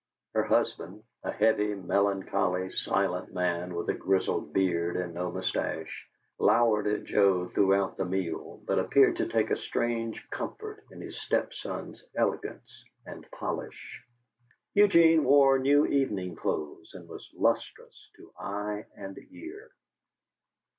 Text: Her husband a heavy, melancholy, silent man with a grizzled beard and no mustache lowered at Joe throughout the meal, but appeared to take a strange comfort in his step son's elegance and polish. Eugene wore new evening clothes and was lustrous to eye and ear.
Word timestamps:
Her 0.33 0.41
husband 0.45 1.03
a 1.21 1.31
heavy, 1.31 1.75
melancholy, 1.75 2.71
silent 2.71 3.35
man 3.35 3.75
with 3.75 3.87
a 3.87 3.93
grizzled 3.93 4.51
beard 4.51 4.97
and 4.97 5.13
no 5.13 5.31
mustache 5.31 6.09
lowered 6.39 6.87
at 6.87 7.03
Joe 7.03 7.49
throughout 7.49 7.97
the 7.97 8.05
meal, 8.05 8.63
but 8.65 8.79
appeared 8.79 9.17
to 9.17 9.27
take 9.27 9.51
a 9.51 9.55
strange 9.55 10.27
comfort 10.31 10.83
in 10.89 11.01
his 11.01 11.21
step 11.21 11.53
son's 11.53 12.03
elegance 12.17 12.83
and 13.05 13.29
polish. 13.29 14.03
Eugene 14.73 15.23
wore 15.23 15.59
new 15.59 15.85
evening 15.85 16.35
clothes 16.35 16.95
and 16.95 17.07
was 17.07 17.29
lustrous 17.35 18.09
to 18.15 18.33
eye 18.39 18.85
and 18.97 19.19
ear. 19.29 19.69